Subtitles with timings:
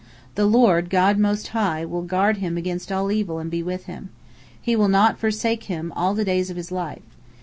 [0.33, 4.09] The Lord, God Most High, will guard him against all evil and be with him.
[4.59, 7.03] He will not forsake him all the days of his life.